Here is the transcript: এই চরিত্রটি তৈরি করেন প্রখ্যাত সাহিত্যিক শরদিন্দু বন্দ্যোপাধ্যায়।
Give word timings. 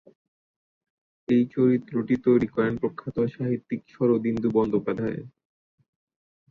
এই 1.27 1.43
চরিত্রটি 1.55 2.15
তৈরি 2.25 2.47
করেন 2.47 2.73
প্রখ্যাত 2.77 3.17
সাহিত্যিক 3.35 3.81
শরদিন্দু 3.89 4.47
বন্দ্যোপাধ্যায়। 4.57 5.21